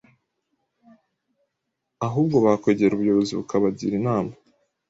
[2.07, 4.33] ahubwo bakwegera ubuyobozi bukabagira inama...